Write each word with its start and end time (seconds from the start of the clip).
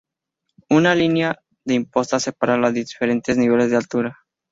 Una 0.71 0.95
línea 0.95 1.43
de 1.63 1.75
impostas 1.75 2.23
separa 2.23 2.57
los 2.57 2.73
diferentes 2.73 3.37
niveles 3.37 3.67
en 3.69 3.75
altura. 3.75 4.17